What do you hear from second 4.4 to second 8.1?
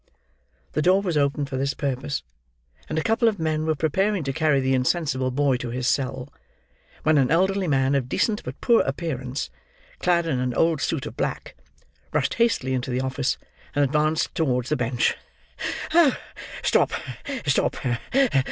the insensible boy to his cell; when an elderly man of